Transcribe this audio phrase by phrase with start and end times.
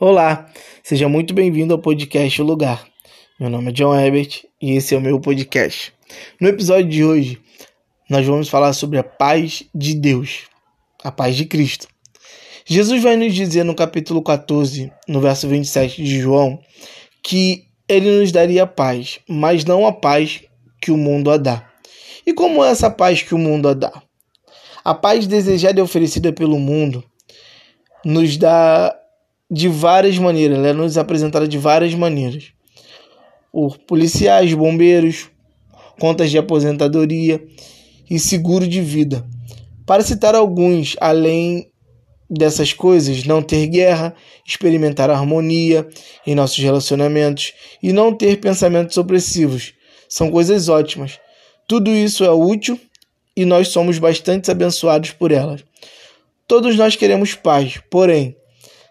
[0.00, 0.50] Olá,
[0.82, 2.84] seja muito bem-vindo ao podcast O Lugar.
[3.38, 5.94] Meu nome é John Herbert e esse é o meu podcast.
[6.40, 7.40] No episódio de hoje,
[8.10, 10.48] nós vamos falar sobre a paz de Deus,
[11.04, 11.86] a paz de Cristo.
[12.66, 16.58] Jesus vai nos dizer no capítulo 14, no verso 27 de João,
[17.22, 20.42] que ele nos daria paz, mas não a paz
[20.82, 21.70] que o mundo a dá.
[22.26, 24.02] E como é essa paz que o mundo a dá?
[24.84, 27.04] A paz desejada e oferecida pelo mundo
[28.04, 28.92] nos dá
[29.50, 32.52] de várias maneiras, ela é nos apresentada de várias maneiras.
[33.52, 35.30] Por policiais, bombeiros,
[35.98, 37.42] contas de aposentadoria
[38.10, 39.24] e seguro de vida.
[39.86, 41.70] Para citar alguns, além
[42.28, 44.14] dessas coisas, não ter guerra,
[44.46, 45.86] experimentar harmonia
[46.26, 47.52] em nossos relacionamentos
[47.82, 49.74] e não ter pensamentos opressivos.
[50.08, 51.20] São coisas ótimas.
[51.68, 52.80] Tudo isso é útil
[53.36, 55.64] e nós somos bastante abençoados por elas.
[56.46, 58.36] Todos nós queremos paz, porém,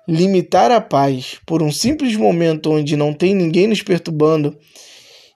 [0.08, 4.58] limitar a paz por um simples momento onde não tem ninguém nos perturbando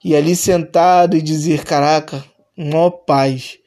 [0.04, 2.24] e ali sentado e dizer: Caraca,
[2.56, 3.58] uma paz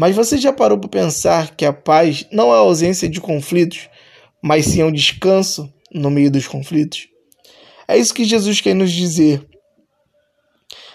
[0.00, 3.90] mas você já parou para pensar que a paz não é a ausência de conflitos,
[4.42, 7.06] mas sim é um descanso no meio dos conflitos?
[7.86, 9.46] É isso que Jesus quer nos dizer.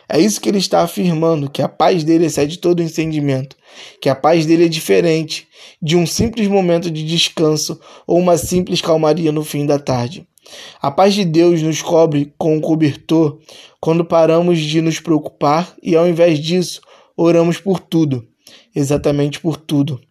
[0.08, 3.56] É isso que ele está afirmando, que a paz dele excede todo o entendimento,
[4.02, 5.48] que a paz dele é diferente
[5.82, 10.28] de um simples momento de descanso ou uma simples calmaria no fim da tarde.
[10.82, 13.40] A paz de Deus nos cobre com um cobertor
[13.80, 16.82] quando paramos de nos preocupar e, ao invés disso,
[17.18, 18.28] oramos por tudo
[18.76, 20.02] exatamente por tudo.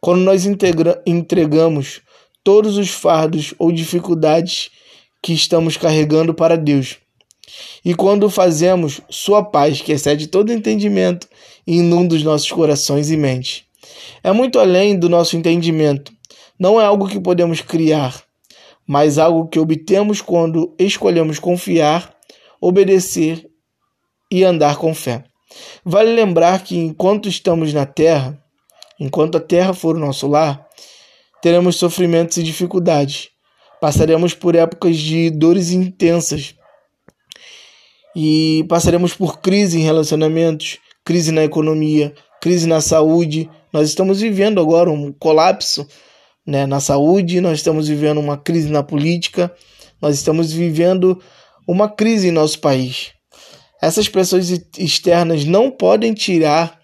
[0.00, 0.44] Quando nós
[1.06, 2.00] entregamos
[2.42, 4.70] todos os fardos ou dificuldades
[5.22, 6.96] que estamos carregando para Deus.
[7.84, 11.28] E quando fazemos Sua paz, que excede todo entendimento,
[11.66, 13.64] inunda os nossos corações e mentes.
[14.22, 16.12] É muito além do nosso entendimento.
[16.58, 18.22] Não é algo que podemos criar,
[18.86, 22.14] mas algo que obtemos quando escolhemos confiar,
[22.60, 23.48] obedecer
[24.30, 25.24] e andar com fé.
[25.84, 28.38] Vale lembrar que enquanto estamos na terra,
[28.98, 30.66] enquanto a terra for o nosso lar,
[31.40, 33.28] teremos sofrimentos e dificuldades.
[33.80, 36.54] Passaremos por épocas de dores intensas.
[38.20, 43.48] E passaremos por crise em relacionamentos, crise na economia, crise na saúde.
[43.72, 45.86] Nós estamos vivendo agora um colapso
[46.44, 49.54] né, na saúde, nós estamos vivendo uma crise na política,
[50.02, 51.22] nós estamos vivendo
[51.64, 53.12] uma crise em nosso país.
[53.80, 56.76] Essas pessoas externas não podem tirar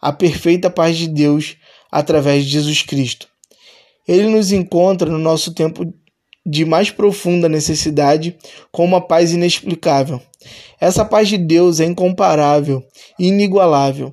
[0.00, 1.56] a perfeita paz de Deus
[1.90, 3.26] através de Jesus Cristo.
[4.06, 5.92] Ele nos encontra no nosso tempo
[6.50, 8.36] de mais profunda necessidade
[8.72, 10.20] com uma paz inexplicável.
[10.80, 12.82] Essa paz de Deus é incomparável,
[13.16, 14.12] inigualável.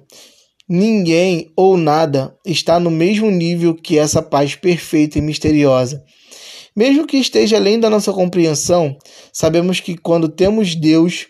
[0.69, 6.03] Ninguém ou nada está no mesmo nível que essa paz perfeita e misteriosa.
[6.75, 8.95] Mesmo que esteja além da nossa compreensão,
[9.33, 11.25] sabemos que quando temos Deus,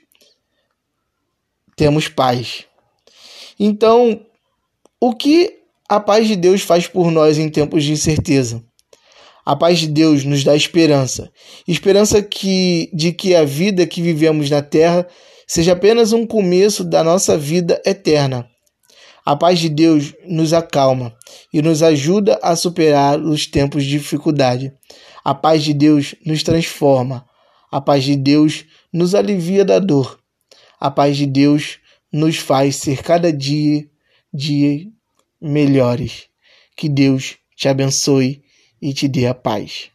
[1.78, 2.66] temos paz.
[3.58, 4.20] Então,
[5.00, 8.62] o que a paz de Deus faz por nós em tempos de incerteza?
[9.48, 11.32] A paz de Deus nos dá esperança.
[11.66, 15.08] Esperança que, de que a vida que vivemos na terra
[15.48, 18.46] seja apenas um começo da nossa vida eterna.
[19.26, 21.16] A paz de Deus nos acalma
[21.54, 24.74] e nos ajuda a superar os tempos de dificuldade.
[25.24, 27.26] A paz de Deus nos transforma.
[27.72, 30.20] A paz de Deus nos alivia da dor.
[30.78, 31.80] A paz de Deus
[32.12, 33.88] nos faz ser cada dia,
[34.34, 34.86] dia
[35.40, 36.26] melhores.
[36.76, 38.46] Que Deus te abençoe
[38.82, 39.92] e te dê a paz.